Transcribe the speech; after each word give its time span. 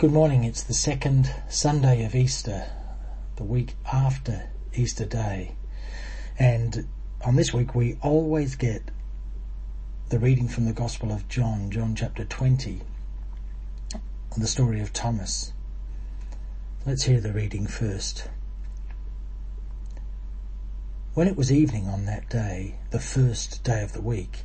Good 0.00 0.12
morning. 0.12 0.44
It's 0.44 0.62
the 0.62 0.72
second 0.72 1.30
Sunday 1.50 2.06
of 2.06 2.14
Easter, 2.14 2.64
the 3.36 3.44
week 3.44 3.74
after 3.92 4.48
Easter 4.72 5.04
Day. 5.04 5.56
And 6.38 6.88
on 7.22 7.36
this 7.36 7.52
week, 7.52 7.74
we 7.74 7.98
always 8.00 8.56
get 8.56 8.82
the 10.08 10.18
reading 10.18 10.48
from 10.48 10.64
the 10.64 10.72
Gospel 10.72 11.12
of 11.12 11.28
John, 11.28 11.70
John 11.70 11.94
chapter 11.94 12.24
20, 12.24 12.80
the 14.38 14.46
story 14.46 14.80
of 14.80 14.94
Thomas. 14.94 15.52
Let's 16.86 17.02
hear 17.02 17.20
the 17.20 17.34
reading 17.34 17.66
first. 17.66 18.26
When 21.12 21.28
it 21.28 21.36
was 21.36 21.52
evening 21.52 21.88
on 21.88 22.06
that 22.06 22.30
day, 22.30 22.76
the 22.90 23.00
first 23.00 23.62
day 23.64 23.82
of 23.82 23.92
the 23.92 24.00
week, 24.00 24.44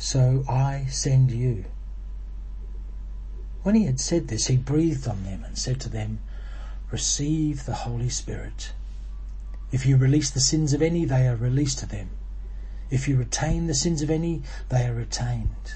so 0.00 0.44
I 0.48 0.86
send 0.88 1.30
you. 1.30 1.66
When 3.62 3.74
he 3.74 3.84
had 3.84 4.00
said 4.00 4.28
this, 4.28 4.46
he 4.46 4.56
breathed 4.56 5.06
on 5.06 5.24
them 5.24 5.44
and 5.44 5.58
said 5.58 5.78
to 5.82 5.90
them, 5.90 6.20
Receive 6.90 7.66
the 7.66 7.74
Holy 7.74 8.08
Spirit. 8.08 8.72
If 9.70 9.84
you 9.84 9.98
release 9.98 10.30
the 10.30 10.40
sins 10.40 10.72
of 10.72 10.80
any, 10.80 11.04
they 11.04 11.28
are 11.28 11.36
released 11.36 11.78
to 11.80 11.86
them. 11.86 12.08
If 12.90 13.06
you 13.06 13.16
retain 13.16 13.66
the 13.66 13.74
sins 13.74 14.00
of 14.00 14.10
any, 14.10 14.42
they 14.70 14.86
are 14.86 14.94
retained. 14.94 15.74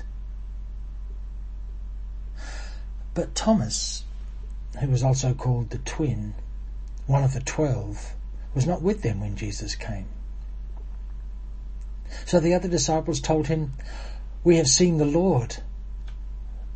But 3.12 3.34
Thomas, 3.34 4.04
who 4.80 4.88
was 4.88 5.02
also 5.02 5.34
called 5.34 5.68
the 5.68 5.78
twin, 5.78 6.34
one 7.06 7.22
of 7.22 7.34
the 7.34 7.40
twelve, 7.40 8.14
was 8.54 8.66
not 8.66 8.80
with 8.80 9.02
them 9.02 9.20
when 9.20 9.36
Jesus 9.36 9.74
came. 9.74 10.06
So 12.24 12.40
the 12.40 12.54
other 12.54 12.68
disciples 12.68 13.20
told 13.20 13.48
him, 13.48 13.74
We 14.44 14.56
have 14.58 14.68
seen 14.68 14.98
the 14.98 15.06
Lord. 15.06 15.56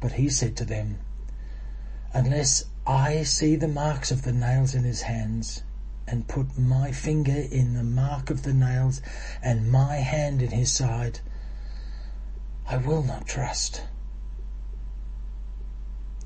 But 0.00 0.12
he 0.12 0.30
said 0.30 0.56
to 0.56 0.64
them, 0.64 0.98
Unless 2.14 2.64
I 2.86 3.22
see 3.24 3.56
the 3.56 3.68
marks 3.68 4.10
of 4.10 4.22
the 4.22 4.32
nails 4.32 4.74
in 4.74 4.84
his 4.84 5.02
hands, 5.02 5.62
and 6.06 6.26
put 6.26 6.58
my 6.58 6.92
finger 6.92 7.36
in 7.36 7.74
the 7.74 7.84
mark 7.84 8.30
of 8.30 8.42
the 8.42 8.54
nails, 8.54 9.02
and 9.42 9.70
my 9.70 9.96
hand 9.96 10.40
in 10.40 10.50
his 10.50 10.72
side, 10.72 11.20
I 12.66 12.78
will 12.78 13.02
not 13.02 13.26
trust. 13.26 13.82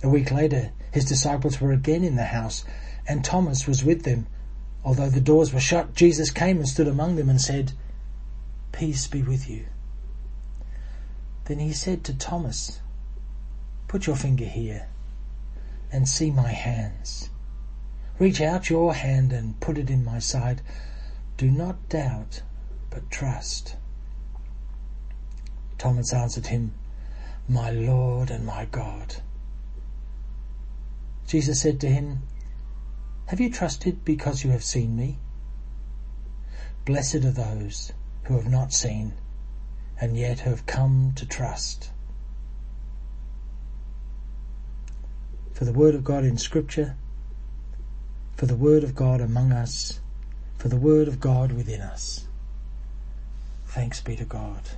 A 0.04 0.08
week 0.08 0.30
later, 0.30 0.70
his 0.92 1.04
disciples 1.04 1.60
were 1.60 1.72
again 1.72 2.04
in 2.04 2.14
the 2.14 2.26
house, 2.26 2.64
and 3.08 3.24
Thomas 3.24 3.66
was 3.66 3.84
with 3.84 4.04
them. 4.04 4.28
Although 4.84 5.10
the 5.10 5.20
doors 5.20 5.52
were 5.52 5.60
shut, 5.60 5.94
Jesus 5.94 6.30
came 6.30 6.58
and 6.58 6.68
stood 6.68 6.88
among 6.88 7.16
them 7.16 7.28
and 7.28 7.40
said, 7.40 7.72
Peace 8.70 9.08
be 9.08 9.22
with 9.22 9.50
you. 9.50 9.66
Then 11.44 11.58
he 11.58 11.72
said 11.72 12.04
to 12.04 12.14
Thomas, 12.14 12.80
Put 13.88 14.06
your 14.06 14.16
finger 14.16 14.44
here 14.44 14.88
and 15.90 16.08
see 16.08 16.30
my 16.30 16.52
hands. 16.52 17.30
Reach 18.18 18.40
out 18.40 18.70
your 18.70 18.94
hand 18.94 19.32
and 19.32 19.58
put 19.58 19.76
it 19.76 19.90
in 19.90 20.04
my 20.04 20.18
side. 20.18 20.62
Do 21.36 21.50
not 21.50 21.88
doubt, 21.88 22.42
but 22.90 23.10
trust. 23.10 23.76
Thomas 25.78 26.12
answered 26.12 26.46
him, 26.46 26.74
My 27.48 27.70
Lord 27.70 28.30
and 28.30 28.46
my 28.46 28.66
God. 28.66 29.16
Jesus 31.26 31.60
said 31.60 31.80
to 31.80 31.88
him, 31.88 32.22
Have 33.26 33.40
you 33.40 33.50
trusted 33.50 34.04
because 34.04 34.44
you 34.44 34.50
have 34.50 34.62
seen 34.62 34.96
me? 34.96 35.18
Blessed 36.84 37.24
are 37.24 37.32
those 37.32 37.92
who 38.24 38.34
have 38.34 38.48
not 38.48 38.72
seen 38.72 39.14
and 40.02 40.16
yet 40.16 40.40
have 40.40 40.66
come 40.66 41.12
to 41.14 41.24
trust. 41.24 41.92
For 45.52 45.64
the 45.64 45.72
word 45.72 45.94
of 45.94 46.02
God 46.02 46.24
in 46.24 46.38
scripture, 46.38 46.96
for 48.36 48.46
the 48.46 48.56
word 48.56 48.82
of 48.82 48.96
God 48.96 49.20
among 49.20 49.52
us, 49.52 50.00
for 50.58 50.68
the 50.68 50.76
word 50.76 51.06
of 51.06 51.20
God 51.20 51.52
within 51.52 51.80
us. 51.80 52.26
Thanks 53.68 54.00
be 54.00 54.16
to 54.16 54.24
God. 54.24 54.70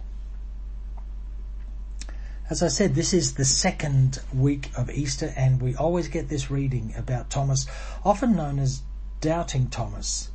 As 2.51 2.63
I 2.63 2.69
said, 2.69 2.95
this 2.95 3.15
is 3.15 3.33
the 3.33 3.47
second 3.47 4.21
week 4.35 4.73
of 4.77 4.91
Easter 4.91 5.33
and 5.39 5.63
we 5.63 5.75
always 5.75 6.09
get 6.09 6.29
this 6.29 6.51
reading 6.51 6.93
about 6.99 7.31
Thomas, 7.31 7.67
often 8.05 8.37
known 8.37 8.59
as 8.59 8.83
doubting 9.23 9.69
Thomas, 9.69 10.29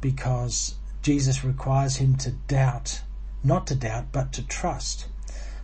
because 0.00 0.76
Jesus 1.02 1.42
requires 1.42 1.96
him 1.96 2.14
to 2.18 2.30
doubt, 2.30 3.02
not 3.42 3.66
to 3.68 3.74
doubt, 3.74 4.06
but 4.12 4.32
to 4.32 4.46
trust. 4.46 5.06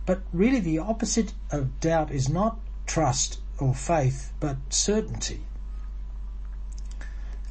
But 0.05 0.21
really 0.31 0.59
the 0.59 0.79
opposite 0.79 1.33
of 1.51 1.79
doubt 1.79 2.11
is 2.11 2.29
not 2.29 2.59
trust 2.85 3.39
or 3.59 3.73
faith, 3.73 4.31
but 4.39 4.57
certainty. 4.69 5.41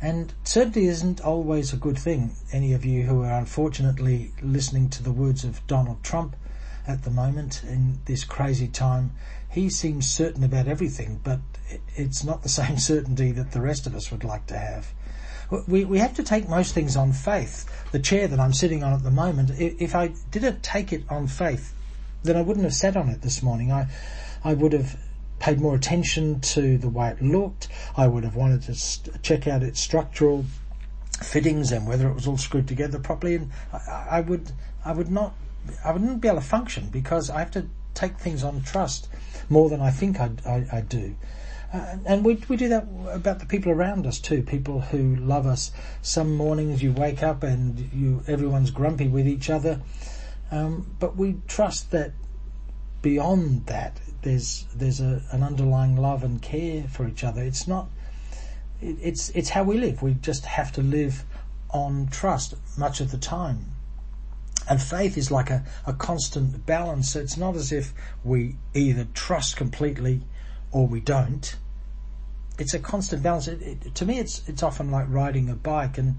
And 0.00 0.32
certainty 0.44 0.86
isn't 0.86 1.20
always 1.20 1.72
a 1.72 1.76
good 1.76 1.98
thing. 1.98 2.32
Any 2.52 2.72
of 2.72 2.84
you 2.84 3.04
who 3.04 3.22
are 3.22 3.38
unfortunately 3.38 4.32
listening 4.42 4.90
to 4.90 5.02
the 5.02 5.12
words 5.12 5.44
of 5.44 5.66
Donald 5.66 6.02
Trump 6.02 6.36
at 6.86 7.02
the 7.02 7.10
moment 7.10 7.62
in 7.64 8.00
this 8.04 8.24
crazy 8.24 8.68
time, 8.68 9.12
he 9.48 9.70
seems 9.70 10.06
certain 10.06 10.44
about 10.44 10.68
everything, 10.68 11.20
but 11.24 11.40
it's 11.94 12.22
not 12.22 12.42
the 12.42 12.48
same 12.60 12.78
certainty 12.78 13.32
that 13.32 13.52
the 13.52 13.60
rest 13.60 13.86
of 13.86 13.94
us 13.94 14.10
would 14.10 14.24
like 14.24 14.46
to 14.46 14.58
have 14.58 14.92
we, 15.66 15.84
we 15.84 15.98
have 15.98 16.14
to 16.14 16.22
take 16.22 16.48
most 16.48 16.74
things 16.74 16.96
on 16.96 17.12
faith. 17.12 17.64
The 17.92 17.98
chair 17.98 18.26
that 18.28 18.40
I'm 18.40 18.52
sitting 18.52 18.82
on 18.82 18.92
at 18.92 19.02
the 19.02 19.10
moment, 19.10 19.50
if 19.58 19.94
I 19.94 20.12
didn't 20.30 20.62
take 20.62 20.92
it 20.92 21.04
on 21.08 21.26
faith, 21.26 21.74
then 22.22 22.36
I 22.36 22.42
wouldn't 22.42 22.64
have 22.64 22.74
sat 22.74 22.96
on 22.96 23.08
it 23.08 23.22
this 23.22 23.42
morning. 23.42 23.72
I, 23.72 23.86
I 24.44 24.54
would 24.54 24.72
have 24.72 24.98
paid 25.38 25.60
more 25.60 25.74
attention 25.74 26.40
to 26.40 26.78
the 26.78 26.88
way 26.88 27.10
it 27.10 27.22
looked. 27.22 27.68
I 27.96 28.06
would 28.06 28.24
have 28.24 28.34
wanted 28.34 28.62
to 28.62 28.74
st- 28.74 29.22
check 29.22 29.46
out 29.46 29.62
its 29.62 29.80
structural 29.80 30.44
fittings 31.22 31.72
and 31.72 31.86
whether 31.86 32.08
it 32.08 32.14
was 32.14 32.26
all 32.26 32.38
screwed 32.38 32.68
together 32.68 32.98
properly. 32.98 33.36
And 33.36 33.50
I, 33.72 34.06
I 34.10 34.20
would, 34.20 34.52
I 34.84 34.92
would 34.92 35.10
not, 35.10 35.34
I 35.84 35.92
wouldn't 35.92 36.20
be 36.20 36.28
able 36.28 36.40
to 36.40 36.44
function 36.44 36.88
because 36.88 37.30
I 37.30 37.38
have 37.38 37.50
to 37.52 37.66
take 37.94 38.18
things 38.18 38.42
on 38.42 38.62
trust 38.62 39.08
more 39.48 39.68
than 39.68 39.80
I 39.80 39.90
think 39.90 40.20
I, 40.20 40.30
I, 40.44 40.66
I 40.72 40.80
do. 40.80 41.14
Uh, 41.72 41.96
and 42.06 42.24
we, 42.24 42.34
we 42.48 42.56
do 42.56 42.68
that 42.68 42.86
about 43.08 43.40
the 43.40 43.46
people 43.46 43.72
around 43.72 44.06
us 44.06 44.18
too, 44.18 44.42
people 44.42 44.80
who 44.80 45.16
love 45.16 45.46
us. 45.46 45.72
Some 46.00 46.36
mornings 46.36 46.82
you 46.82 46.92
wake 46.92 47.22
up 47.22 47.42
and 47.42 47.90
you, 47.92 48.22
everyone's 48.26 48.70
grumpy 48.70 49.08
with 49.08 49.26
each 49.26 49.50
other. 49.50 49.80
Um, 50.50 50.94
but 51.00 51.16
we 51.16 51.36
trust 51.48 51.90
that 51.90 52.12
beyond 53.02 53.66
that, 53.66 54.00
there's, 54.22 54.66
there's 54.74 55.00
a, 55.00 55.22
an 55.32 55.42
underlying 55.42 55.96
love 55.96 56.22
and 56.22 56.40
care 56.40 56.84
for 56.84 57.06
each 57.06 57.24
other. 57.24 57.42
It's 57.42 57.66
not, 57.66 57.88
it, 58.80 58.96
it's, 59.02 59.30
it's 59.30 59.50
how 59.50 59.64
we 59.64 59.78
live. 59.78 60.02
We 60.02 60.14
just 60.14 60.44
have 60.44 60.72
to 60.72 60.82
live 60.82 61.24
on 61.70 62.06
trust 62.08 62.54
much 62.78 63.00
of 63.00 63.10
the 63.10 63.18
time. 63.18 63.72
And 64.68 64.82
faith 64.82 65.16
is 65.16 65.30
like 65.30 65.50
a, 65.50 65.64
a 65.86 65.92
constant 65.92 66.64
balance. 66.66 67.12
So 67.12 67.20
it's 67.20 67.36
not 67.36 67.54
as 67.54 67.72
if 67.72 67.92
we 68.24 68.56
either 68.74 69.06
trust 69.14 69.56
completely 69.56 70.22
or 70.72 70.86
we 70.86 71.00
don't. 71.00 71.56
It's 72.58 72.74
a 72.74 72.78
constant 72.78 73.22
balance. 73.22 73.48
It, 73.48 73.62
it, 73.62 73.94
to 73.94 74.04
me, 74.04 74.18
it's 74.18 74.48
it's 74.48 74.62
often 74.62 74.90
like 74.90 75.06
riding 75.08 75.48
a 75.48 75.54
bike. 75.54 75.98
And 75.98 76.16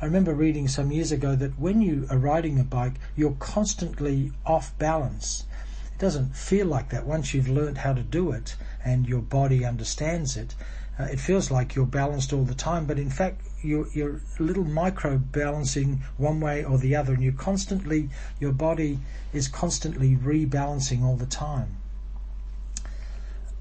I 0.00 0.04
remember 0.04 0.34
reading 0.34 0.68
some 0.68 0.92
years 0.92 1.10
ago 1.10 1.34
that 1.34 1.58
when 1.58 1.80
you 1.80 2.06
are 2.10 2.18
riding 2.18 2.60
a 2.60 2.64
bike, 2.64 2.94
you're 3.16 3.36
constantly 3.40 4.32
off 4.46 4.76
balance. 4.78 5.44
It 5.92 5.98
doesn't 5.98 6.36
feel 6.36 6.66
like 6.66 6.90
that 6.90 7.06
once 7.06 7.34
you've 7.34 7.48
learned 7.48 7.78
how 7.78 7.94
to 7.94 8.02
do 8.02 8.30
it 8.30 8.54
and 8.84 9.06
your 9.06 9.22
body 9.22 9.64
understands 9.64 10.36
it. 10.36 10.54
Uh, 10.98 11.04
it 11.04 11.20
feels 11.20 11.50
like 11.50 11.74
you're 11.74 11.86
balanced 11.86 12.32
all 12.32 12.44
the 12.44 12.54
time, 12.54 12.86
but 12.86 12.98
in 12.98 13.10
fact, 13.10 13.40
you're, 13.62 13.88
you're 13.92 14.20
a 14.38 14.42
little 14.42 14.64
micro 14.64 15.18
balancing 15.18 16.02
one 16.16 16.40
way 16.40 16.64
or 16.64 16.78
the 16.78 16.94
other, 16.94 17.14
and 17.14 17.22
you 17.22 17.32
constantly, 17.32 18.08
your 18.38 18.52
body 18.52 18.98
is 19.32 19.48
constantly 19.48 20.16
rebalancing 20.16 21.02
all 21.02 21.16
the 21.16 21.26
time 21.26 21.76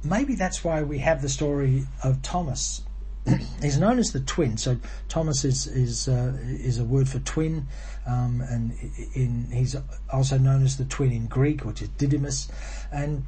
maybe 0.03 0.35
that's 0.35 0.63
why 0.63 0.83
we 0.83 0.99
have 0.99 1.21
the 1.21 1.29
story 1.29 1.85
of 2.03 2.21
Thomas. 2.21 2.83
he's 3.61 3.77
known 3.77 3.99
as 3.99 4.11
the 4.11 4.19
twin. 4.21 4.57
So 4.57 4.77
Thomas 5.09 5.43
is 5.43 5.67
is 5.67 6.07
uh, 6.07 6.37
is 6.41 6.79
a 6.79 6.85
word 6.85 7.09
for 7.09 7.19
twin, 7.19 7.67
um, 8.05 8.41
and 8.41 8.73
in 9.13 9.49
he's 9.51 9.75
also 10.11 10.37
known 10.37 10.63
as 10.63 10.77
the 10.77 10.85
twin 10.85 11.11
in 11.11 11.27
Greek, 11.27 11.65
which 11.65 11.81
is 11.81 11.89
Didymus, 11.89 12.49
and 12.91 13.25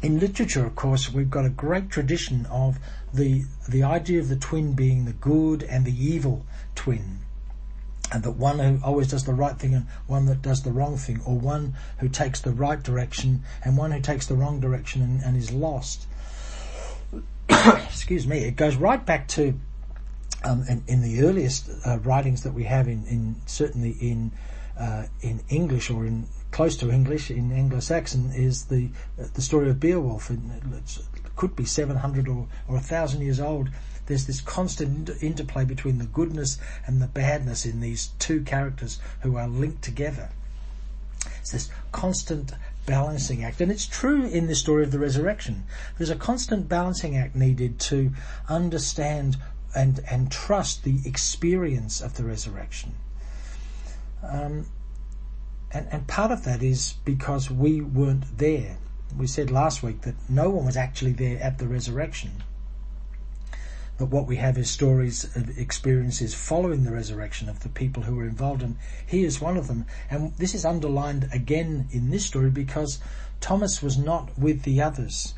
in 0.00 0.20
literature, 0.20 0.64
of 0.64 0.76
course, 0.76 1.12
we've 1.12 1.30
got 1.30 1.44
a 1.44 1.50
great 1.50 1.90
tradition 1.90 2.46
of 2.46 2.78
the 3.12 3.44
the 3.68 3.82
idea 3.82 4.20
of 4.20 4.28
the 4.28 4.36
twin 4.36 4.74
being 4.74 5.04
the 5.04 5.12
good 5.12 5.62
and 5.64 5.84
the 5.84 6.04
evil 6.04 6.46
twin. 6.74 7.20
And 8.12 8.22
that 8.22 8.32
one 8.32 8.58
who 8.58 8.80
always 8.82 9.08
does 9.08 9.24
the 9.24 9.34
right 9.34 9.56
thing 9.56 9.74
and 9.74 9.86
one 10.06 10.26
that 10.26 10.40
does 10.40 10.62
the 10.62 10.72
wrong 10.72 10.96
thing, 10.96 11.20
or 11.26 11.38
one 11.38 11.74
who 11.98 12.08
takes 12.08 12.40
the 12.40 12.52
right 12.52 12.82
direction 12.82 13.42
and 13.64 13.76
one 13.76 13.92
who 13.92 14.00
takes 14.00 14.26
the 14.26 14.34
wrong 14.34 14.60
direction 14.60 15.02
and, 15.02 15.22
and 15.22 15.36
is 15.36 15.52
lost. 15.52 16.06
Excuse 17.48 18.26
me. 18.26 18.38
It 18.44 18.56
goes 18.56 18.76
right 18.76 19.04
back 19.04 19.28
to 19.28 19.58
um, 20.44 20.64
in, 20.68 20.84
in, 20.86 21.02
the 21.02 21.22
earliest 21.26 21.68
uh, 21.84 21.98
writings 21.98 22.44
that 22.44 22.52
we 22.52 22.64
have 22.64 22.86
in, 22.86 23.04
in 23.06 23.36
certainly 23.46 23.90
in 24.00 24.30
uh, 24.78 25.06
in 25.20 25.40
English 25.48 25.90
or 25.90 26.06
in 26.06 26.26
close 26.50 26.76
to 26.78 26.90
English 26.90 27.30
in 27.30 27.52
Anglo-Saxon 27.52 28.32
is 28.34 28.64
the 28.64 28.90
uh, 29.18 29.24
the 29.34 29.42
story 29.42 29.70
of 29.70 29.80
Beowulf. 29.80 30.30
It 30.30 30.38
could 31.36 31.54
be 31.54 31.64
700 31.64 32.28
or, 32.28 32.48
or 32.66 32.74
1,000 32.74 33.20
years 33.20 33.40
old. 33.40 33.70
There's 34.06 34.26
this 34.26 34.40
constant 34.40 35.10
interplay 35.20 35.64
between 35.64 35.98
the 35.98 36.06
goodness 36.06 36.58
and 36.86 37.00
the 37.00 37.06
badness 37.06 37.66
in 37.66 37.80
these 37.80 38.08
two 38.18 38.42
characters 38.42 38.98
who 39.20 39.36
are 39.36 39.46
linked 39.46 39.82
together. 39.82 40.30
It's 41.40 41.52
this 41.52 41.70
constant 41.92 42.52
balancing 42.86 43.44
act. 43.44 43.60
And 43.60 43.70
it's 43.70 43.86
true 43.86 44.24
in 44.24 44.46
the 44.46 44.54
story 44.54 44.82
of 44.82 44.90
the 44.90 44.98
resurrection. 44.98 45.64
There's 45.98 46.10
a 46.10 46.16
constant 46.16 46.68
balancing 46.68 47.16
act 47.16 47.36
needed 47.36 47.78
to 47.80 48.12
understand 48.48 49.36
and, 49.74 50.00
and 50.10 50.32
trust 50.32 50.84
the 50.84 51.00
experience 51.04 52.00
of 52.00 52.16
the 52.16 52.24
resurrection. 52.24 52.94
Um, 54.22 54.66
and, 55.70 55.86
and 55.90 56.06
part 56.06 56.30
of 56.30 56.44
that 56.44 56.62
is 56.62 56.94
because 57.04 57.50
we 57.50 57.80
weren't 57.80 58.38
there. 58.38 58.78
We 59.16 59.26
said 59.26 59.50
last 59.50 59.82
week 59.82 60.02
that 60.02 60.14
no 60.28 60.50
one 60.50 60.66
was 60.66 60.76
actually 60.76 61.12
there 61.12 61.40
at 61.42 61.58
the 61.58 61.68
resurrection. 61.68 62.42
But 63.98 64.10
what 64.10 64.26
we 64.26 64.36
have 64.36 64.56
is 64.56 64.70
stories 64.70 65.24
of 65.36 65.58
experiences 65.58 66.32
following 66.32 66.84
the 66.84 66.92
resurrection 66.92 67.48
of 67.48 67.60
the 67.60 67.68
people 67.68 68.04
who 68.04 68.14
were 68.14 68.28
involved, 68.28 68.62
and 68.62 68.76
he 69.04 69.24
is 69.24 69.40
one 69.40 69.56
of 69.56 69.66
them. 69.66 69.86
And 70.08 70.34
this 70.36 70.54
is 70.54 70.64
underlined 70.64 71.28
again 71.32 71.88
in 71.90 72.10
this 72.10 72.24
story 72.24 72.50
because 72.50 73.00
Thomas 73.40 73.82
was 73.82 73.98
not 73.98 74.38
with 74.38 74.62
the 74.62 74.80
others. 74.80 75.34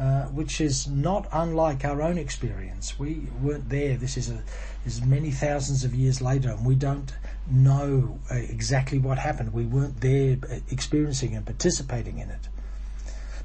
Uh, 0.00 0.24
which 0.28 0.62
is 0.62 0.88
not 0.88 1.28
unlike 1.30 1.84
our 1.84 2.00
own 2.00 2.16
experience. 2.16 2.98
We 2.98 3.26
weren't 3.42 3.68
there. 3.68 3.98
This 3.98 4.16
is 4.16 4.30
a 4.30 4.42
is 4.86 5.02
many 5.02 5.30
thousands 5.30 5.84
of 5.84 5.94
years 5.94 6.22
later, 6.22 6.48
and 6.48 6.64
we 6.64 6.74
don't 6.74 7.12
know 7.50 8.18
uh, 8.30 8.36
exactly 8.36 8.98
what 8.98 9.18
happened. 9.18 9.52
We 9.52 9.66
weren't 9.66 10.00
there 10.00 10.38
uh, 10.50 10.60
experiencing 10.70 11.36
and 11.36 11.44
participating 11.44 12.16
in 12.16 12.30
it. 12.30 12.48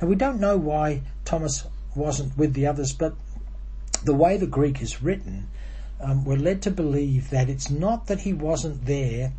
Now 0.02 0.08
we 0.08 0.16
don't 0.16 0.40
know 0.40 0.56
why 0.56 1.02
Thomas 1.26 1.68
wasn't 1.94 2.38
with 2.38 2.54
the 2.54 2.68
others, 2.68 2.94
but 2.94 3.16
the 4.06 4.14
way 4.14 4.38
the 4.38 4.48
Greek 4.48 4.82
is 4.82 5.04
written, 5.04 5.50
um, 6.00 6.24
we're 6.24 6.38
led 6.38 6.62
to 6.62 6.72
believe 6.72 7.32
that 7.32 7.50
it's 7.50 7.70
not 7.70 8.08
that 8.08 8.22
he 8.22 8.32
wasn't 8.32 8.86
there 8.86 9.34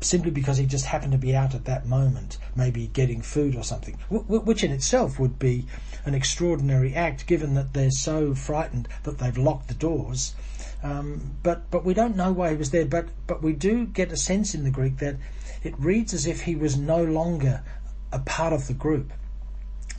simply 0.00 0.30
because 0.30 0.58
he 0.58 0.66
just 0.66 0.86
happened 0.86 1.12
to 1.12 1.18
be 1.18 1.34
out 1.34 1.54
at 1.54 1.64
that 1.64 1.86
moment, 1.86 2.38
maybe 2.54 2.88
getting 2.88 3.22
food 3.22 3.56
or 3.56 3.62
something, 3.62 3.94
which 4.10 4.62
in 4.64 4.72
itself 4.72 5.18
would 5.18 5.38
be 5.38 5.66
an 6.04 6.14
extraordinary 6.14 6.94
act 6.94 7.26
given 7.26 7.54
that 7.54 7.72
they're 7.72 7.90
so 7.90 8.34
frightened 8.34 8.88
that 9.04 9.18
they've 9.18 9.38
locked 9.38 9.68
the 9.68 9.74
doors. 9.74 10.34
Um, 10.82 11.36
but 11.42 11.70
but 11.70 11.84
we 11.84 11.94
don't 11.94 12.14
know 12.14 12.30
why 12.32 12.50
he 12.50 12.56
was 12.56 12.70
there. 12.70 12.84
But 12.84 13.06
but 13.26 13.42
we 13.42 13.54
do 13.54 13.86
get 13.86 14.12
a 14.12 14.16
sense 14.16 14.54
in 14.54 14.64
the 14.64 14.70
Greek 14.70 14.98
that 14.98 15.16
it 15.62 15.74
reads 15.78 16.12
as 16.12 16.26
if 16.26 16.42
he 16.42 16.54
was 16.54 16.76
no 16.76 17.02
longer 17.02 17.62
a 18.12 18.18
part 18.18 18.52
of 18.52 18.66
the 18.66 18.74
group. 18.74 19.12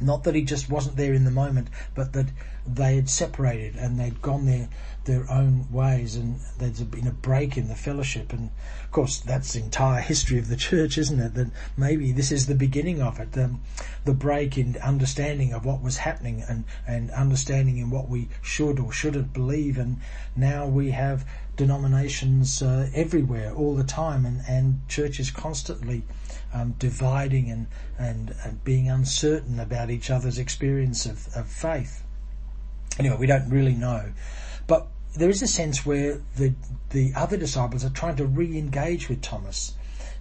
Not 0.02 0.24
that 0.26 0.36
he 0.36 0.44
just 0.44 0.70
wasn't 0.70 0.98
there 0.98 1.14
in 1.14 1.24
the 1.24 1.32
moment, 1.32 1.70
but 1.94 2.14
that 2.14 2.28
they 2.68 2.96
had 2.96 3.10
separated 3.10 3.76
and 3.76 4.00
they'd 4.00 4.22
gone 4.22 4.46
their 4.46 4.68
their 5.06 5.30
own 5.32 5.72
ways, 5.72 6.16
and 6.16 6.40
there's 6.58 6.82
been 6.82 7.08
a 7.08 7.12
break 7.12 7.58
in 7.58 7.68
the 7.68 7.76
fellowship. 7.76 8.34
And 8.34 8.50
of 8.84 8.92
course, 8.92 9.20
that's 9.20 9.54
the 9.54 9.60
entire 9.60 10.02
history 10.02 10.40
of 10.40 10.48
the 10.48 10.56
church, 10.56 10.98
isn't 10.98 11.20
it? 11.20 11.36
That 11.36 11.52
maybe 11.78 12.12
this 12.12 12.32
is 12.32 12.48
the 12.48 12.56
beginning 12.56 13.02
of 13.02 13.20
it, 13.20 13.34
the, 13.34 13.56
the 14.04 14.14
break 14.14 14.58
in 14.58 14.78
understanding 14.78 15.54
of 15.54 15.64
what 15.64 15.82
was 15.82 15.98
happening 15.98 16.44
and 16.48 16.66
and 16.88 17.12
understanding 17.12 17.78
in 17.78 17.92
what 17.92 18.10
we 18.10 18.30
should 18.42 18.80
or 18.80 18.92
shouldn't 18.92 19.32
believe. 19.32 19.78
And 19.78 20.02
now 20.36 20.66
we 20.66 20.92
have 20.92 21.26
denominations 21.56 22.62
uh, 22.62 22.90
everywhere 22.94 23.54
all 23.54 23.76
the 23.76 23.84
time, 23.84 24.26
and 24.26 24.42
and 24.48 24.88
churches 24.88 25.32
constantly 25.32 26.04
um, 26.56 26.74
dividing 26.80 27.52
and, 27.52 27.68
and, 28.00 28.34
and 28.44 28.64
being 28.64 28.90
uncertain 28.90 29.60
about 29.60 29.90
each 29.90 30.10
other's 30.10 30.38
experience 30.38 31.06
of, 31.06 31.28
of 31.36 31.48
faith. 31.48 32.04
Anyway, 32.98 33.18
we 33.20 33.28
don't 33.28 33.50
really 33.50 33.74
know. 33.76 34.14
But 34.68 34.88
there 35.16 35.30
is 35.30 35.42
a 35.42 35.48
sense 35.48 35.86
where 35.86 36.22
the, 36.38 36.54
the 36.92 37.12
other 37.16 37.38
disciples 37.38 37.84
are 37.84 37.90
trying 37.90 38.16
to 38.18 38.26
re-engage 38.26 39.10
with 39.10 39.22
Thomas 39.22 39.74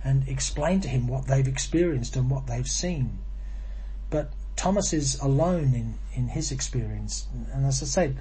and 0.03 0.29
explain 0.29 0.81
to 0.81 0.89
him 0.89 1.07
what 1.07 1.27
they've 1.27 1.47
experienced 1.47 2.17
and 2.17 2.29
what 2.29 2.47
they've 2.47 2.69
seen. 2.69 3.19
But 4.11 4.33
Thomas 4.57 4.93
is 4.93 5.19
alone 5.21 5.73
in, 5.75 5.95
in 6.15 6.29
his 6.29 6.51
experience. 6.53 7.27
And 7.53 7.65
as 7.65 7.83
I 7.83 7.87
said, 7.87 8.19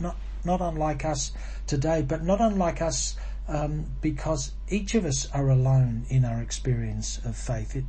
not, 0.00 0.16
not 0.46 0.60
unlike 0.60 1.04
us 1.04 1.32
today, 1.66 2.00
but 2.00 2.24
not 2.24 2.40
unlike 2.40 2.80
us 2.80 3.16
um, 3.48 3.86
because 4.00 4.52
each 4.68 4.94
of 4.94 5.04
us 5.04 5.28
are 5.32 5.50
alone 5.50 6.06
in 6.08 6.24
our 6.24 6.40
experience 6.40 7.18
of 7.24 7.36
faith. 7.36 7.76
It 7.76 7.84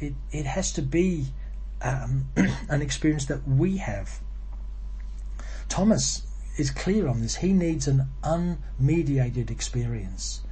it 0.00 0.14
it 0.32 0.46
has 0.46 0.72
to 0.72 0.82
be 0.82 1.26
um, 1.80 2.28
an 2.68 2.82
experience 2.82 3.26
that 3.26 3.46
we 3.46 3.76
have. 3.76 4.20
Thomas 5.68 6.26
is 6.58 6.70
clear 6.70 7.08
on 7.08 7.20
this. 7.20 7.36
He 7.36 7.52
needs 7.52 7.88
an 7.88 8.08
unmediated 8.22 9.50
experience. 9.50 10.42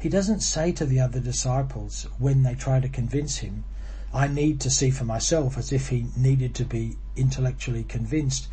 He 0.00 0.08
doesn't 0.08 0.40
say 0.40 0.72
to 0.72 0.86
the 0.86 1.00
other 1.00 1.20
disciples 1.20 2.06
when 2.18 2.44
they 2.44 2.54
try 2.54 2.80
to 2.80 2.88
convince 2.88 3.38
him, 3.38 3.64
I 4.14 4.26
need 4.26 4.60
to 4.60 4.70
see 4.70 4.90
for 4.90 5.04
myself 5.04 5.58
as 5.58 5.72
if 5.72 5.88
he 5.88 6.06
needed 6.16 6.54
to 6.56 6.64
be 6.64 6.96
intellectually 7.16 7.84
convinced. 7.84 8.48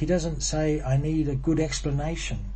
He 0.00 0.06
doesn't 0.06 0.40
say, 0.40 0.80
I 0.80 0.96
need 0.96 1.28
a 1.28 1.34
good 1.34 1.60
explanation 1.60 2.54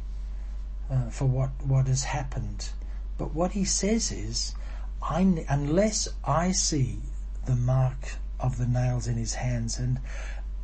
uh, 0.90 1.10
for 1.10 1.26
what, 1.26 1.50
what 1.62 1.88
has 1.88 2.04
happened. 2.04 2.70
But 3.18 3.34
what 3.34 3.52
he 3.52 3.66
says 3.66 4.10
is, 4.10 4.54
I, 5.02 5.44
unless 5.46 6.08
I 6.24 6.52
see 6.52 7.00
the 7.44 7.54
mark 7.54 8.14
of 8.40 8.56
the 8.56 8.66
nails 8.66 9.06
in 9.06 9.16
his 9.16 9.34
hands 9.34 9.78
and 9.78 10.00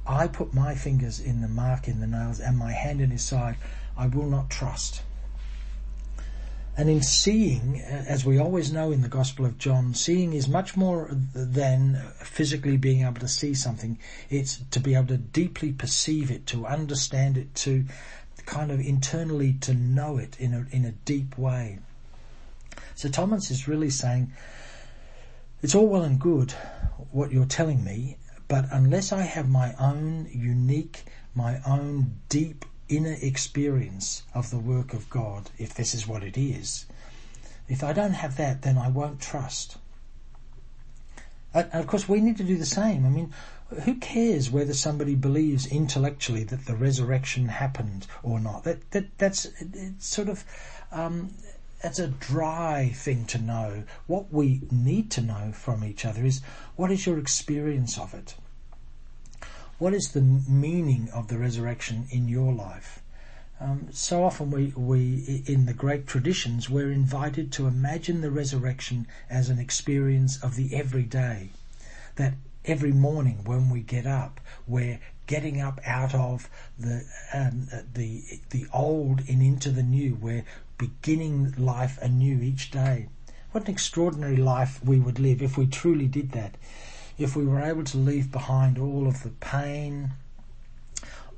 I 0.06 0.26
put 0.26 0.54
my 0.54 0.74
fingers 0.74 1.20
in 1.20 1.42
the 1.42 1.48
mark 1.48 1.86
in 1.86 2.00
the 2.00 2.06
nails 2.06 2.40
and 2.40 2.56
my 2.56 2.72
hand 2.72 3.02
in 3.02 3.10
his 3.10 3.24
side, 3.26 3.56
I 3.94 4.06
will 4.06 4.30
not 4.30 4.48
trust. 4.48 5.02
And 6.76 6.88
in 6.88 7.02
seeing, 7.02 7.80
as 7.80 8.24
we 8.24 8.38
always 8.38 8.72
know 8.72 8.90
in 8.92 9.02
the 9.02 9.08
Gospel 9.08 9.44
of 9.44 9.58
John, 9.58 9.92
seeing 9.92 10.32
is 10.32 10.48
much 10.48 10.76
more 10.76 11.10
than 11.10 12.00
physically 12.20 12.76
being 12.76 13.02
able 13.02 13.20
to 13.20 13.28
see 13.28 13.54
something. 13.54 13.98
It's 14.30 14.62
to 14.70 14.80
be 14.80 14.94
able 14.94 15.08
to 15.08 15.18
deeply 15.18 15.72
perceive 15.72 16.30
it, 16.30 16.46
to 16.46 16.66
understand 16.66 17.36
it, 17.36 17.54
to 17.56 17.84
kind 18.46 18.70
of 18.70 18.80
internally 18.80 19.52
to 19.54 19.74
know 19.74 20.16
it 20.16 20.38
in 20.40 20.54
a, 20.54 20.66
in 20.74 20.84
a 20.84 20.92
deep 20.92 21.36
way. 21.36 21.80
So 22.94 23.08
Thomas 23.08 23.50
is 23.50 23.68
really 23.68 23.90
saying, 23.90 24.32
it's 25.62 25.74
all 25.74 25.86
well 25.86 26.02
and 26.02 26.18
good 26.18 26.52
what 27.10 27.32
you're 27.32 27.44
telling 27.44 27.84
me, 27.84 28.16
but 28.48 28.66
unless 28.72 29.12
I 29.12 29.22
have 29.22 29.48
my 29.48 29.74
own 29.78 30.28
unique, 30.32 31.04
my 31.34 31.60
own 31.66 32.20
deep 32.28 32.64
inner 32.90 33.16
experience 33.22 34.22
of 34.34 34.50
the 34.50 34.58
work 34.58 34.92
of 34.92 35.08
God, 35.08 35.50
if 35.58 35.72
this 35.72 35.94
is 35.94 36.06
what 36.06 36.22
it 36.22 36.36
is, 36.36 36.86
if 37.68 37.82
I 37.84 37.92
don't 37.92 38.12
have 38.12 38.36
that, 38.36 38.62
then 38.62 38.76
I 38.76 38.88
won't 38.88 39.20
trust. 39.20 39.78
And 41.54 41.70
of 41.72 41.86
course, 41.86 42.08
we 42.08 42.20
need 42.20 42.36
to 42.38 42.44
do 42.44 42.56
the 42.56 42.66
same. 42.66 43.06
I 43.06 43.08
mean, 43.08 43.32
who 43.84 43.94
cares 43.94 44.50
whether 44.50 44.74
somebody 44.74 45.14
believes 45.14 45.66
intellectually 45.66 46.44
that 46.44 46.66
the 46.66 46.74
resurrection 46.74 47.48
happened 47.48 48.06
or 48.22 48.40
not? 48.40 48.64
That 48.64 48.90
that 48.90 49.18
that's 49.18 49.46
it's 49.60 50.06
sort 50.06 50.28
of 50.28 50.44
um, 50.90 51.30
it's 51.82 51.98
a 51.98 52.08
dry 52.08 52.90
thing 52.94 53.24
to 53.26 53.38
know. 53.38 53.84
What 54.06 54.32
we 54.32 54.62
need 54.70 55.10
to 55.12 55.20
know 55.20 55.52
from 55.52 55.84
each 55.84 56.04
other 56.04 56.24
is 56.24 56.40
what 56.76 56.90
is 56.90 57.06
your 57.06 57.18
experience 57.18 57.98
of 57.98 58.14
it. 58.14 58.34
What 59.80 59.94
is 59.94 60.10
the 60.10 60.20
meaning 60.20 61.08
of 61.10 61.28
the 61.28 61.38
resurrection 61.38 62.06
in 62.10 62.28
your 62.28 62.52
life? 62.52 63.00
Um, 63.58 63.88
so 63.92 64.24
often 64.24 64.50
we, 64.50 64.74
we, 64.76 65.42
in 65.46 65.64
the 65.64 65.72
great 65.72 66.06
traditions, 66.06 66.68
we're 66.68 66.92
invited 66.92 67.50
to 67.52 67.66
imagine 67.66 68.20
the 68.20 68.30
resurrection 68.30 69.06
as 69.30 69.48
an 69.48 69.58
experience 69.58 70.36
of 70.42 70.54
the 70.54 70.76
everyday. 70.76 71.48
That 72.16 72.34
every 72.66 72.92
morning 72.92 73.40
when 73.46 73.70
we 73.70 73.80
get 73.80 74.06
up, 74.06 74.38
we're 74.68 75.00
getting 75.26 75.62
up 75.62 75.80
out 75.86 76.14
of 76.14 76.50
the 76.78 77.06
um, 77.32 77.68
the 77.94 78.22
the 78.50 78.66
old 78.74 79.22
and 79.30 79.40
into 79.40 79.70
the 79.70 79.82
new. 79.82 80.14
We're 80.14 80.44
beginning 80.76 81.54
life 81.56 81.98
anew 82.02 82.42
each 82.42 82.70
day. 82.70 83.08
What 83.52 83.64
an 83.64 83.70
extraordinary 83.70 84.36
life 84.36 84.84
we 84.84 84.98
would 85.00 85.18
live 85.18 85.40
if 85.40 85.56
we 85.56 85.66
truly 85.66 86.06
did 86.06 86.32
that. 86.32 86.58
If 87.18 87.36
we 87.36 87.46
were 87.46 87.60
able 87.60 87.84
to 87.84 87.96
leave 87.96 88.32
behind 88.32 88.78
all 88.78 89.06
of 89.06 89.22
the 89.22 89.30
pain, 89.30 90.12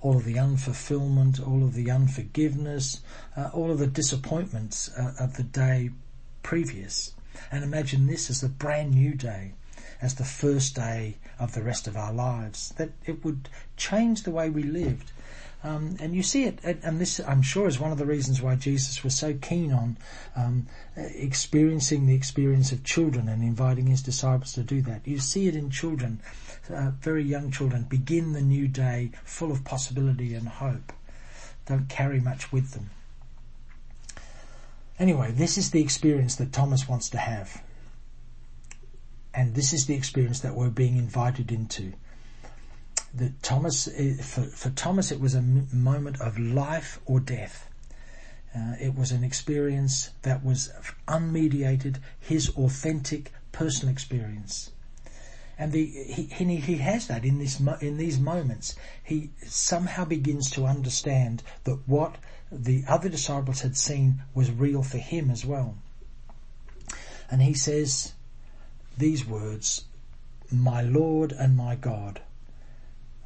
all 0.00 0.17
of 0.17 0.25
the 0.25 0.35
unfulfillment, 0.35 1.47
all 1.47 1.62
of 1.62 1.75
the 1.75 1.91
unforgiveness, 1.91 3.00
uh, 3.37 3.50
all 3.52 3.71
of 3.71 3.79
the 3.79 3.87
disappointments 3.87 4.91
uh, 4.97 5.14
of 5.19 5.37
the 5.37 5.43
day 5.43 5.91
previous, 6.43 7.14
and 7.50 7.64
imagine 7.64 8.07
this 8.07 8.29
as 8.29 8.43
a 8.43 8.49
brand 8.49 8.95
new 8.95 9.14
day, 9.14 9.52
as 10.00 10.17
the 10.17 10.25
first 10.25 10.75
day 10.75 11.17
of 11.38 11.55
the 11.55 11.62
rest 11.62 11.87
of 11.87 11.97
our 11.97 12.12
lives, 12.12 12.71
that 12.76 12.91
it 13.07 13.25
would 13.25 13.49
change 13.76 14.23
the 14.23 14.31
way 14.31 14.50
we 14.50 14.62
lived. 14.62 15.12
Um, 15.64 15.97
and 16.00 16.14
you 16.14 16.25
see 16.25 16.45
it, 16.45 16.59
and 16.64 17.00
this 17.00 17.21
I'm 17.21 17.42
sure 17.42 17.69
is 17.69 17.78
one 17.78 17.92
of 17.92 17.99
the 17.99 18.07
reasons 18.07 18.42
why 18.42 18.57
Jesus 18.57 19.04
was 19.04 19.16
so 19.16 19.35
keen 19.35 19.73
on 19.73 19.97
um, 20.35 20.66
experiencing 20.97 22.07
the 22.07 22.14
experience 22.14 22.73
of 22.73 22.83
children 22.83 23.28
and 23.28 23.45
inviting 23.45 23.87
his 23.87 24.02
disciples 24.02 24.54
to 24.54 24.64
do 24.64 24.83
that. 24.83 25.07
You 25.07 25.21
see 25.21 25.47
it 25.47 25.54
in 25.54 25.71
children, 25.71 26.21
uh, 26.69 26.90
very 27.00 27.23
young 27.23 27.52
children, 27.52 27.85
begin 27.85 28.33
the 28.33 28.40
new 28.40 28.66
day 28.66 29.12
full 29.25 29.52
of 29.52 29.64
possibility 29.64 30.35
and 30.35 30.49
hope. 30.49 30.92
Don't 31.66 31.88
carry 31.88 32.19
much 32.19 32.50
with 32.50 32.73
them. 32.73 32.90
Anyway, 34.99 35.31
this 35.31 35.57
is 35.57 35.71
the 35.71 35.81
experience 35.81 36.37
that 36.37 36.52
Thomas 36.52 36.88
wants 36.88 37.09
to 37.11 37.19
have. 37.19 37.62
And 39.33 39.54
this 39.54 39.73
is 39.73 39.87
the 39.87 39.95
experience 39.95 40.40
that 40.40 40.54
we're 40.54 40.71
being 40.71 40.97
invited 40.97 41.52
into 41.52 41.92
that 43.14 43.42
Thomas, 43.42 43.88
eh, 43.88 44.16
for, 44.16 44.42
for 44.42 44.71
Thomas, 44.71 45.12
it 45.12 45.21
was 45.21 45.35
a 45.35 45.42
moment 45.42 46.21
of 46.21 46.38
life 46.38 47.00
or 47.04 47.21
death. 47.21 47.69
Uh, 48.54 48.75
it 48.81 48.95
was 48.95 49.12
an 49.12 49.25
experience 49.25 50.11
that 50.23 50.45
was 50.45 50.71
unmediated, 51.09 51.97
his 52.21 52.50
authentic 52.50 53.33
personal 53.50 53.92
experience. 53.92 54.71
And 55.59 55.73
the, 55.73 55.87
he, 55.87 56.25
he, 56.25 56.57
he 56.57 56.76
has 56.76 57.07
that 57.07 57.25
in 57.25 57.38
this, 57.38 57.61
in 57.81 57.97
these 57.97 58.19
moments. 58.19 58.75
He 59.02 59.31
somehow 59.47 60.04
begins 60.04 60.50
to 60.52 60.64
understand 60.64 61.42
that 61.64 61.78
what 61.87 62.16
the 62.50 62.85
other 62.88 63.09
disciples 63.09 63.61
had 63.61 63.76
seen 63.76 64.23
was 64.35 64.50
real 64.50 64.83
for 64.83 64.99
him 64.99 65.31
as 65.31 65.45
well. 65.45 65.76
And 67.31 67.42
he 67.42 67.54
says 67.54 68.12
these 68.99 69.26
words, 69.26 69.85
my 70.50 70.83
Lord 70.83 71.33
and 71.33 71.57
my 71.57 71.76
God. 71.76 72.21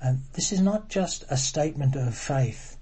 And 0.06 0.22
this 0.34 0.52
is 0.52 0.60
not 0.60 0.88
just 0.88 1.24
a 1.30 1.36
statement 1.36 1.96
of 1.96 2.14
faith 2.14 2.76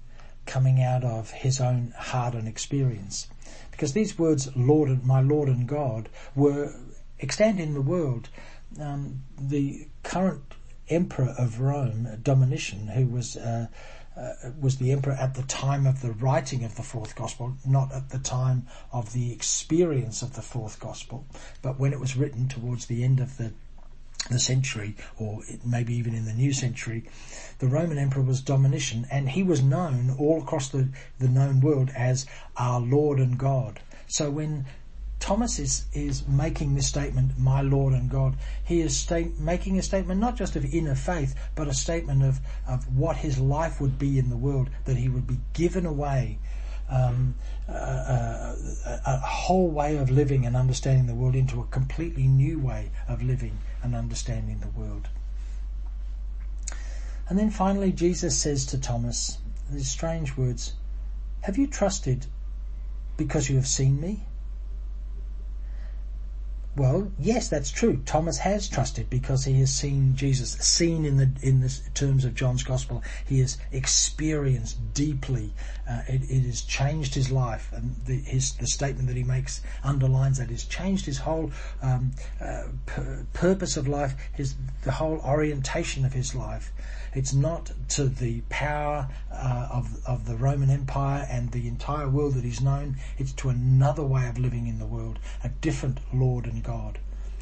coming 0.45 0.83
out 0.83 1.03
of 1.03 1.31
his 1.31 1.59
own 1.59 1.91
heart 1.97 2.35
and 2.35 2.47
experience. 2.47 3.27
Because 3.71 3.93
these 3.93 4.19
words, 4.19 4.55
Lord 4.55 5.03
my 5.03 5.21
Lord 5.21 5.49
and 5.49 5.67
God, 5.67 6.07
were 6.35 6.75
extant 7.19 7.59
in 7.59 7.73
the 7.73 7.81
world. 7.81 8.29
Um, 8.79 9.23
the 9.39 9.87
current 10.03 10.43
emperor 10.87 11.33
of 11.35 11.59
Rome, 11.59 12.19
Domitian, 12.21 12.89
who 12.89 13.07
was 13.07 13.35
uh, 13.37 13.69
uh, 14.15 14.51
was 14.61 14.77
the 14.77 14.91
emperor 14.91 15.13
at 15.13 15.33
the 15.33 15.43
time 15.43 15.87
of 15.87 16.01
the 16.03 16.11
writing 16.11 16.63
of 16.63 16.75
the 16.75 16.83
fourth 16.83 17.15
gospel, 17.15 17.57
not 17.65 17.91
at 17.91 18.09
the 18.09 18.19
time 18.19 18.67
of 18.91 19.13
the 19.13 19.33
experience 19.33 20.21
of 20.21 20.35
the 20.35 20.43
fourth 20.43 20.79
gospel, 20.79 21.25
but 21.63 21.79
when 21.79 21.91
it 21.91 21.99
was 21.99 22.15
written 22.15 22.47
towards 22.47 22.85
the 22.85 23.03
end 23.03 23.19
of 23.19 23.37
the 23.37 23.51
the 24.29 24.39
century, 24.39 24.95
or 25.17 25.41
maybe 25.63 25.93
even 25.93 26.15
in 26.15 26.25
the 26.25 26.33
new 26.33 26.51
century, 26.51 27.03
the 27.59 27.67
Roman 27.67 27.97
emperor 27.97 28.23
was 28.23 28.41
Domitian, 28.41 29.05
and 29.11 29.29
he 29.29 29.43
was 29.43 29.61
known 29.61 30.15
all 30.17 30.41
across 30.41 30.69
the, 30.69 30.89
the 31.19 31.27
known 31.27 31.61
world 31.61 31.91
as 31.95 32.25
our 32.57 32.79
Lord 32.79 33.19
and 33.19 33.37
God. 33.37 33.79
So 34.07 34.31
when 34.31 34.65
Thomas 35.19 35.59
is, 35.59 35.85
is 35.93 36.27
making 36.27 36.75
this 36.75 36.87
statement, 36.87 37.37
my 37.37 37.61
Lord 37.61 37.93
and 37.93 38.09
God, 38.09 38.35
he 38.63 38.81
is 38.81 39.09
making 39.39 39.77
a 39.77 39.83
statement 39.83 40.19
not 40.19 40.35
just 40.35 40.55
of 40.55 40.65
inner 40.65 40.95
faith, 40.95 41.35
but 41.55 41.67
a 41.67 41.73
statement 41.73 42.23
of, 42.23 42.39
of 42.67 42.97
what 42.97 43.17
his 43.17 43.39
life 43.39 43.79
would 43.79 43.97
be 43.97 44.19
in 44.19 44.29
the 44.29 44.37
world, 44.37 44.69
that 44.85 44.97
he 44.97 45.09
would 45.09 45.27
be 45.27 45.39
given 45.53 45.85
away 45.85 46.37
um, 46.89 47.33
a, 47.67 48.55
a, 49.05 49.17
whole 49.17 49.67
way 49.67 49.97
of 49.97 50.11
living 50.11 50.45
and 50.45 50.55
understanding 50.55 51.07
the 51.07 51.15
world 51.15 51.35
into 51.35 51.59
a 51.59 51.65
completely 51.65 52.27
new 52.27 52.59
way 52.59 52.91
of 53.07 53.23
living 53.23 53.57
and 53.85 53.95
understanding 53.95 54.59
the 54.59 54.79
world. 54.79 55.07
And 57.29 57.37
then 57.37 57.51
finally, 57.51 57.91
Jesus 57.91 58.35
says 58.35 58.65
to 58.67 58.79
Thomas 58.79 59.37
these 59.69 59.89
strange 59.89 60.35
words, 60.35 60.73
Have 61.41 61.57
you 61.57 61.67
trusted 61.67 62.25
because 63.15 63.47
you 63.47 63.55
have 63.55 63.67
seen 63.67 64.01
me? 64.01 64.25
Well, 66.77 67.09
yes, 67.17 67.47
that's 67.47 67.71
true. 67.71 68.01
Thomas 68.05 68.37
has 68.39 68.67
trusted 68.67 69.09
because 69.09 69.45
he 69.45 69.59
has 69.61 69.73
seen 69.73 70.13
Jesus, 70.17 70.51
seen 70.53 71.05
in 71.05 71.15
the 71.15 71.31
in 71.41 71.61
the 71.61 71.73
terms 71.93 72.25
of 72.25 72.35
John's 72.35 72.63
Gospel. 72.63 73.01
He 73.25 73.39
has 73.39 73.57
experienced 73.71 74.93
deeply. 74.93 75.53
Uh, 75.89 76.01
it, 76.07 76.23
it, 76.29 76.43
has 76.43 76.61
changed 76.61 77.13
his 77.13 77.31
life, 77.31 77.71
and 77.71 77.95
the, 78.05 78.15
his 78.15 78.55
the 78.55 78.67
statement 78.67 79.07
that 79.07 79.15
he 79.15 79.23
makes 79.23 79.61
underlines 79.85 80.37
that. 80.39 80.51
It's 80.51 80.65
changed 80.65 81.05
his 81.05 81.19
whole 81.19 81.51
um, 81.81 82.11
uh, 82.41 82.63
purpose 83.31 83.77
of 83.77 83.87
life, 83.87 84.15
his 84.33 84.55
the 84.83 84.91
whole 84.91 85.19
orientation 85.19 86.03
of 86.03 86.11
his 86.11 86.35
life. 86.35 86.73
It's 87.13 87.33
not 87.33 87.71
to 87.89 88.09
the 88.09 88.41
power 88.49 89.07
uh, 89.31 89.69
of 89.71 90.05
of 90.05 90.25
the 90.25 90.35
Roman 90.35 90.69
Empire 90.69 91.25
and 91.29 91.51
the 91.51 91.69
entire 91.69 92.09
world 92.09 92.33
that 92.33 92.43
he's 92.43 92.59
known. 92.59 92.97
It's 93.17 93.31
to 93.33 93.47
another 93.47 94.03
way 94.03 94.27
of 94.27 94.37
living 94.37 94.67
in 94.67 94.79
the 94.79 94.85
world, 94.85 95.19
a 95.41 95.47
different 95.47 95.99
Lord 96.13 96.45
and 96.45 96.64
God. 96.65 96.99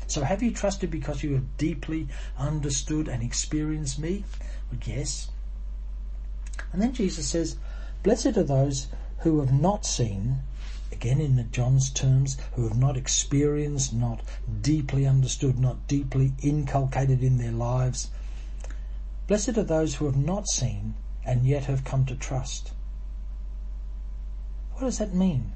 So 0.08 0.22
have 0.22 0.44
you 0.44 0.52
trusted 0.52 0.92
because 0.92 1.24
you 1.24 1.34
have 1.34 1.58
deeply 1.58 2.08
understood 2.38 3.08
and 3.08 3.24
experienced 3.24 4.00
me? 4.00 4.26
Well, 4.72 4.82
yes. 4.86 5.30
And 6.72 6.82
then 6.82 6.94
Jesus 6.94 7.28
says, 7.28 7.58
Blessed 8.04 8.38
are 8.38 8.44
those 8.44 8.88
who 9.20 9.40
have 9.40 9.54
not 9.54 9.86
seen, 9.86 10.40
again 10.92 11.22
in 11.22 11.50
John's 11.52 11.90
terms, 11.90 12.38
who 12.56 12.68
have 12.68 12.78
not 12.78 12.98
experienced, 12.98 13.94
not 13.94 14.22
deeply 14.62 15.08
understood, 15.08 15.58
not 15.58 15.88
deeply 15.88 16.34
inculcated 16.42 17.24
in 17.24 17.38
their 17.38 17.52
lives 17.52 18.10
Blessed 19.26 19.58
are 19.58 19.64
those 19.64 19.96
who 19.96 20.06
have 20.06 20.18
not 20.18 20.48
seen 20.48 20.96
and 21.26 21.46
yet 21.46 21.66
have 21.66 21.86
come 21.86 22.06
to 22.06 22.16
trust. 22.16 22.74
What 24.74 24.82
does 24.82 24.98
that 24.98 25.14
mean? 25.14 25.54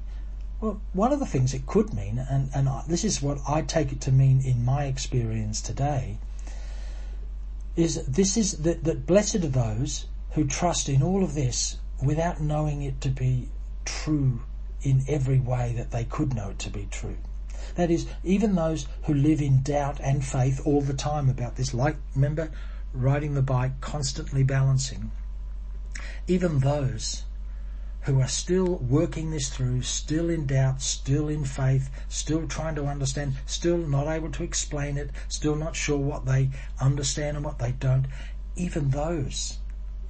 Well, 0.60 0.80
one 0.92 1.12
of 1.12 1.20
the 1.20 1.26
things 1.26 1.54
it 1.54 1.66
could 1.66 1.94
mean, 1.94 2.18
and, 2.18 2.50
and 2.52 2.68
this 2.88 3.04
is 3.04 3.22
what 3.22 3.38
I 3.48 3.62
take 3.62 3.92
it 3.92 4.00
to 4.02 4.12
mean 4.12 4.40
in 4.40 4.64
my 4.64 4.86
experience 4.86 5.60
today, 5.60 6.18
is 7.76 8.04
this 8.06 8.36
is 8.36 8.58
that, 8.58 8.82
that 8.82 9.06
blessed 9.06 9.36
are 9.36 9.48
those 9.48 10.06
who 10.32 10.44
trust 10.44 10.88
in 10.88 11.00
all 11.00 11.22
of 11.22 11.34
this 11.34 11.76
without 12.02 12.40
knowing 12.40 12.82
it 12.82 13.00
to 13.02 13.08
be 13.08 13.50
true 13.84 14.42
in 14.82 15.04
every 15.08 15.38
way 15.38 15.74
that 15.76 15.92
they 15.92 16.04
could 16.04 16.34
know 16.34 16.50
it 16.50 16.58
to 16.60 16.70
be 16.70 16.88
true. 16.90 17.18
That 17.76 17.90
is, 17.90 18.06
even 18.24 18.54
those 18.54 18.86
who 19.04 19.14
live 19.14 19.40
in 19.40 19.62
doubt 19.62 20.00
and 20.00 20.24
faith 20.24 20.60
all 20.64 20.80
the 20.80 20.94
time 20.94 21.28
about 21.28 21.54
this, 21.56 21.72
like, 21.72 21.96
remember, 22.14 22.50
riding 22.92 23.34
the 23.34 23.42
bike, 23.42 23.80
constantly 23.80 24.42
balancing, 24.42 25.12
even 26.26 26.60
those 26.60 27.24
who 28.02 28.20
are 28.20 28.28
still 28.28 28.76
working 28.76 29.30
this 29.30 29.48
through, 29.48 29.82
still 29.82 30.30
in 30.30 30.46
doubt, 30.46 30.80
still 30.80 31.28
in 31.28 31.44
faith, 31.44 31.90
still 32.08 32.46
trying 32.46 32.74
to 32.74 32.86
understand, 32.86 33.34
still 33.46 33.78
not 33.78 34.06
able 34.06 34.30
to 34.30 34.42
explain 34.42 34.96
it, 34.96 35.10
still 35.28 35.56
not 35.56 35.76
sure 35.76 35.98
what 35.98 36.24
they 36.24 36.50
understand 36.80 37.36
and 37.36 37.44
what 37.44 37.58
they 37.58 37.72
don't, 37.72 38.06
even 38.56 38.90
those, 38.90 39.58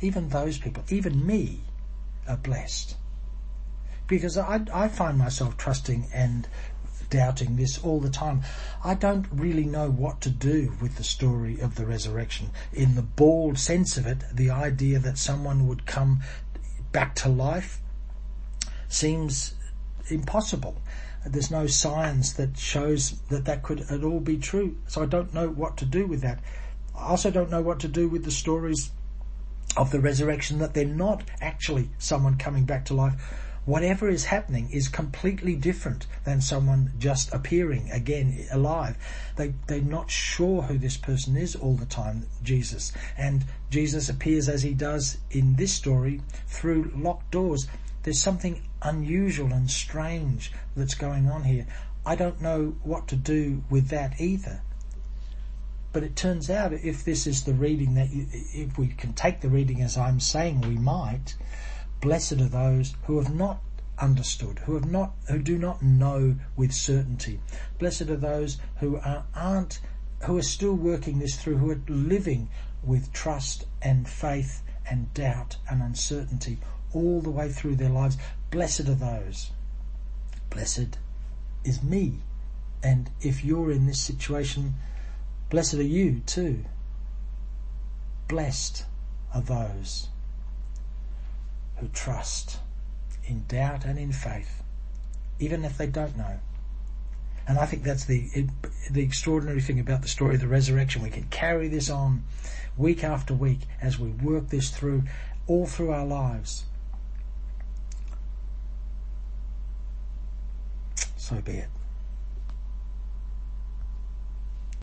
even 0.01 0.29
those 0.29 0.59
people, 0.59 0.85
even 0.91 1.27
me, 1.27 1.61
are 2.29 2.37
blessed. 2.37 2.97
Because 4.07 4.39
I, 4.39 4.61
I 4.73 4.89
find 4.89 5.19
myself 5.19 5.57
trusting 5.57 6.07
and 6.15 6.49
doubting 7.11 7.57
this 7.57 7.79
all 7.83 8.01
the 8.01 8.11
time. 8.11 8.43
I 8.85 8.95
don't 8.95 9.27
really 9.33 9.65
know 9.65 9.91
what 9.91 10.21
to 10.23 10.31
do 10.31 10.75
with 10.81 10.97
the 10.97 11.05
story 11.05 11.59
of 11.61 11.75
the 11.75 11.87
resurrection. 11.87 12.51
In 12.73 12.95
the 12.95 13.03
bald 13.03 13.59
sense 13.59 13.97
of 13.97 14.07
it, 14.07 14.25
the 14.33 14.51
idea 14.51 14.99
that 14.99 15.19
someone 15.19 15.67
would 15.67 15.87
come 15.87 16.21
back 16.93 17.15
to 17.17 17.29
life 17.29 17.81
seems 18.89 19.55
impossible. 20.09 20.77
There's 21.27 21.51
no 21.51 21.67
science 21.67 22.33
that 22.35 22.57
shows 22.57 23.21
that 23.29 23.45
that 23.45 23.63
could 23.63 23.81
at 23.91 24.03
all 24.03 24.21
be 24.21 24.39
true. 24.39 24.77
So 24.87 25.03
I 25.03 25.07
don't 25.07 25.35
know 25.35 25.49
what 25.49 25.77
to 25.79 25.85
do 25.85 26.07
with 26.07 26.23
that. 26.23 26.41
I 26.97 27.09
also 27.09 27.31
don't 27.31 27.51
know 27.51 27.61
what 27.61 27.81
to 27.81 27.89
do 27.89 28.09
with 28.09 28.25
the 28.25 28.31
stories 28.31 28.91
of 29.77 29.91
the 29.91 30.01
resurrection 30.01 30.59
that 30.59 30.75
they're 30.75 30.85
not 30.85 31.23
actually 31.41 31.91
someone 31.99 32.39
coming 32.39 32.65
back 32.65 32.85
to 32.87 32.95
life 32.95 33.15
whatever 33.69 34.09
is 34.09 34.25
happening 34.25 34.71
is 34.71 34.89
completely 34.89 35.55
different 35.55 36.07
than 36.25 36.41
someone 36.41 36.91
just 36.99 37.31
appearing 37.35 37.91
again 37.91 38.47
alive. 38.51 38.97
They, 39.37 39.53
they're 39.67 39.83
not 39.83 40.11
sure 40.11 40.63
who 40.63 40.79
this 40.79 40.97
person 40.97 41.37
is 41.37 41.55
all 41.55 41.75
the 41.75 41.85
time, 41.85 42.27
Jesus. 42.43 42.93
And 43.19 43.45
Jesus 43.69 44.09
appears 44.09 44.49
as 44.49 44.63
he 44.63 44.73
does 44.73 45.19
in 45.31 45.57
this 45.57 45.73
story 45.73 46.23
through 46.47 46.93
locked 46.97 47.31
doors. 47.31 47.69
There's 48.05 48.23
something 48.23 48.63
unusual 48.81 49.53
and 49.53 49.71
strange 49.71 50.51
that's 50.75 50.95
going 50.95 51.29
on 51.29 51.45
here. 51.45 51.67
I 52.07 52.17
don't 52.17 52.41
know 52.41 52.77
what 52.83 53.07
to 53.09 53.17
do 53.17 53.65
with 53.69 53.89
that 53.89 54.19
either. 54.19 54.63
but 55.93 56.03
it 56.03 56.15
turns 56.17 56.49
out 56.49 56.73
if 56.73 57.05
this 57.05 57.27
is 57.27 57.45
the 57.45 57.55
reading 57.55 57.95
that 57.95 58.11
you, 58.11 58.27
if 58.31 58.79
we 58.79 58.89
can 58.89 59.13
take 59.15 59.41
the 59.41 59.49
reading 59.49 59.81
as 59.83 59.97
I'm 59.97 60.21
saying 60.21 60.61
we 60.61 60.77
might, 60.77 61.35
blessed 62.01 62.41
are 62.41 62.49
those 62.49 62.95
who 63.05 63.21
have 63.21 63.35
not 63.35 63.61
understood, 63.99 64.61
who 64.61 64.75
have 64.75 64.91
not, 64.91 65.15
who 65.29 65.39
do 65.39 65.59
not 65.59 65.83
know 65.83 66.37
with 66.57 66.73
certainty. 66.73 67.41
Blessed 67.79 68.03
are 68.03 68.17
those 68.17 68.59
who 68.77 68.97
are, 68.99 69.25
aren't, 69.35 69.81
who 70.25 70.37
are 70.39 70.43
still 70.43 70.75
working 70.75 71.19
this 71.19 71.37
through, 71.37 71.59
who 71.59 71.71
are 71.71 71.81
living 71.89 72.49
with 72.83 73.13
trust 73.13 73.67
and 73.83 74.09
faith 74.09 74.63
and 74.89 75.13
doubt 75.15 75.57
and 75.69 75.83
uncertainty 75.83 76.59
all 76.93 77.21
the 77.21 77.31
way 77.31 77.51
through 77.51 77.77
their 77.77 77.91
lives. 77.91 78.17
Blessed 78.51 78.89
are 78.89 78.95
those. 78.95 79.51
Blessed 80.51 80.99
is 81.65 81.83
me. 81.83 82.21
And 82.83 83.11
if 83.21 83.45
you're 83.45 83.73
in 83.73 83.87
this 83.87 84.01
situation, 84.01 84.75
blessed 85.51 85.75
are 85.75 85.83
you 85.83 86.21
too. 86.25 86.65
Blessed 88.29 88.85
are 89.35 89.41
those 89.41 90.09
who 91.81 91.89
trust 91.89 92.59
in 93.27 93.45
doubt 93.47 93.85
and 93.85 93.99
in 93.99 94.13
faith, 94.13 94.63
even 95.39 95.65
if 95.65 95.77
they 95.77 95.87
don't 95.87 96.17
know. 96.17 96.39
And 97.47 97.59
I 97.59 97.67
think 97.67 97.83
that's 97.83 98.05
the 98.05 98.47
the 98.91 99.03
extraordinary 99.03 99.61
thing 99.61 99.81
about 99.81 100.03
the 100.03 100.09
story 100.09 100.35
of 100.35 100.41
the 100.41 100.49
resurrection. 100.49 101.03
We 101.03 101.11
can 101.11 101.25
carry 101.25 101.69
this 101.69 101.89
on 101.89 102.25
week 102.77 103.03
after 103.03 103.33
week 103.33 103.61
as 103.81 103.99
we 103.99 104.11
work 104.11 104.49
this 104.49 104.71
through 104.71 105.05
all 105.47 105.67
through 105.67 105.91
our 105.91 106.05
lives. 106.05 106.65
So 111.17 111.37
be 111.41 111.53
it. 111.53 111.69